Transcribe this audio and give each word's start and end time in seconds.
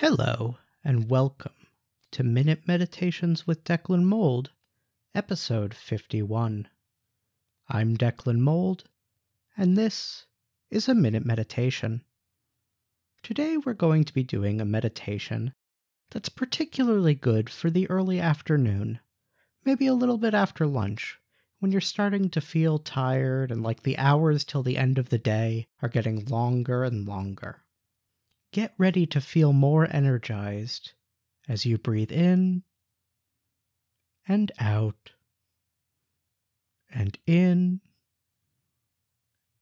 Hello, 0.00 0.58
and 0.84 1.08
welcome 1.08 1.54
to 2.10 2.22
Minute 2.22 2.68
Meditations 2.68 3.46
with 3.46 3.64
Declan 3.64 4.04
Mold, 4.04 4.50
episode 5.14 5.72
51. 5.72 6.68
I'm 7.70 7.96
Declan 7.96 8.40
Mold, 8.40 8.84
and 9.56 9.74
this 9.74 10.26
is 10.68 10.86
a 10.86 10.94
Minute 10.94 11.24
Meditation. 11.24 12.04
Today 13.22 13.56
we're 13.56 13.72
going 13.72 14.04
to 14.04 14.12
be 14.12 14.22
doing 14.22 14.60
a 14.60 14.66
meditation 14.66 15.54
that's 16.10 16.28
particularly 16.28 17.14
good 17.14 17.48
for 17.48 17.70
the 17.70 17.88
early 17.88 18.20
afternoon, 18.20 19.00
maybe 19.64 19.86
a 19.86 19.94
little 19.94 20.18
bit 20.18 20.34
after 20.34 20.66
lunch, 20.66 21.18
when 21.58 21.72
you're 21.72 21.80
starting 21.80 22.28
to 22.28 22.42
feel 22.42 22.78
tired 22.78 23.50
and 23.50 23.62
like 23.62 23.82
the 23.82 23.96
hours 23.96 24.44
till 24.44 24.62
the 24.62 24.76
end 24.76 24.98
of 24.98 25.08
the 25.08 25.16
day 25.16 25.68
are 25.80 25.88
getting 25.88 26.26
longer 26.26 26.84
and 26.84 27.08
longer. 27.08 27.62
Get 28.56 28.72
ready 28.78 29.04
to 29.08 29.20
feel 29.20 29.52
more 29.52 29.86
energized 29.94 30.92
as 31.46 31.66
you 31.66 31.76
breathe 31.76 32.10
in 32.10 32.62
and 34.26 34.50
out, 34.58 35.10
and 36.88 37.18
in 37.26 37.82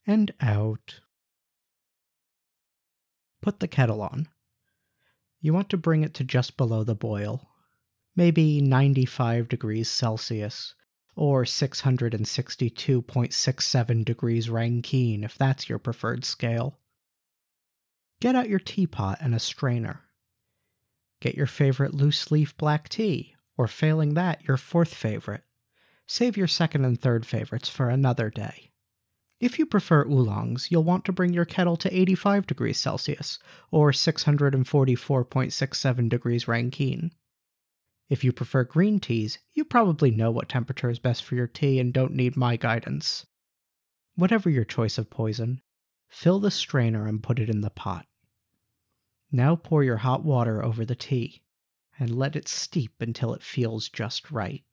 and 0.06 0.32
out. 0.40 1.00
Put 3.42 3.58
the 3.58 3.66
kettle 3.66 4.00
on. 4.00 4.28
You 5.40 5.52
want 5.52 5.70
to 5.70 5.76
bring 5.76 6.04
it 6.04 6.14
to 6.14 6.22
just 6.22 6.56
below 6.56 6.84
the 6.84 6.94
boil, 6.94 7.50
maybe 8.14 8.60
95 8.60 9.48
degrees 9.48 9.90
Celsius 9.90 10.76
or 11.16 11.42
662.67 11.42 14.04
degrees 14.04 14.48
Rankine 14.48 15.24
if 15.24 15.36
that's 15.36 15.68
your 15.68 15.80
preferred 15.80 16.24
scale. 16.24 16.78
Get 18.20 18.34
out 18.34 18.48
your 18.48 18.58
teapot 18.58 19.18
and 19.20 19.34
a 19.34 19.38
strainer. 19.38 20.00
Get 21.20 21.34
your 21.34 21.46
favorite 21.46 21.94
loose 21.94 22.30
leaf 22.30 22.56
black 22.56 22.88
tea, 22.88 23.34
or 23.56 23.66
failing 23.66 24.14
that, 24.14 24.46
your 24.46 24.56
fourth 24.56 24.94
favorite. 24.94 25.42
Save 26.06 26.36
your 26.36 26.46
second 26.46 26.84
and 26.84 27.00
third 27.00 27.26
favorites 27.26 27.68
for 27.68 27.88
another 27.88 28.30
day. 28.30 28.70
If 29.40 29.58
you 29.58 29.66
prefer 29.66 30.04
oolongs, 30.04 30.70
you'll 30.70 30.84
want 30.84 31.04
to 31.06 31.12
bring 31.12 31.32
your 31.32 31.44
kettle 31.44 31.76
to 31.78 31.94
85 31.94 32.46
degrees 32.46 32.78
Celsius, 32.78 33.38
or 33.70 33.90
644.67 33.90 36.08
degrees 36.08 36.48
Rankine. 36.48 37.12
If 38.08 38.22
you 38.22 38.32
prefer 38.32 38.64
green 38.64 39.00
teas, 39.00 39.38
you 39.54 39.64
probably 39.64 40.10
know 40.10 40.30
what 40.30 40.48
temperature 40.48 40.90
is 40.90 40.98
best 40.98 41.24
for 41.24 41.34
your 41.34 41.46
tea 41.46 41.80
and 41.80 41.92
don't 41.92 42.14
need 42.14 42.36
my 42.36 42.56
guidance. 42.56 43.26
Whatever 44.14 44.50
your 44.50 44.64
choice 44.64 44.98
of 44.98 45.10
poison, 45.10 45.62
fill 46.08 46.38
the 46.38 46.50
strainer 46.50 47.06
and 47.06 47.22
put 47.22 47.38
it 47.38 47.48
in 47.48 47.62
the 47.62 47.70
pot. 47.70 48.06
Now 49.32 49.56
pour 49.56 49.82
your 49.82 49.98
hot 49.98 50.24
water 50.24 50.64
over 50.64 50.84
the 50.84 50.94
tea 50.94 51.42
and 51.98 52.14
let 52.14 52.36
it 52.36 52.48
steep 52.48 53.00
until 53.00 53.34
it 53.34 53.42
feels 53.42 53.88
just 53.88 54.30
right. 54.30 54.64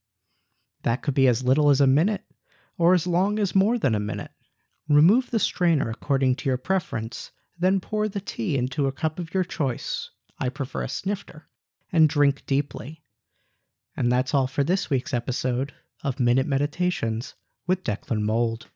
That 0.83 1.01
could 1.01 1.13
be 1.13 1.27
as 1.27 1.43
little 1.43 1.69
as 1.69 1.81
a 1.81 1.87
minute 1.87 2.25
or 2.77 2.93
as 2.93 3.05
long 3.05 3.37
as 3.37 3.53
more 3.53 3.77
than 3.77 3.93
a 3.93 3.99
minute. 3.99 4.31
Remove 4.87 5.29
the 5.29 5.39
strainer 5.39 5.89
according 5.89 6.35
to 6.35 6.49
your 6.49 6.57
preference, 6.57 7.31
then 7.57 7.79
pour 7.79 8.09
the 8.09 8.19
tea 8.19 8.57
into 8.57 8.87
a 8.87 8.91
cup 8.91 9.19
of 9.19 9.33
your 9.33 9.43
choice. 9.43 10.09
I 10.39 10.49
prefer 10.49 10.81
a 10.81 10.89
snifter, 10.89 11.47
and 11.91 12.09
drink 12.09 12.43
deeply. 12.47 13.03
And 13.95 14.11
that's 14.11 14.33
all 14.33 14.47
for 14.47 14.63
this 14.63 14.89
week's 14.89 15.13
episode 15.13 15.73
of 16.03 16.19
Minute 16.19 16.47
Meditations 16.47 17.35
with 17.67 17.83
Declan 17.83 18.23
Mold. 18.23 18.69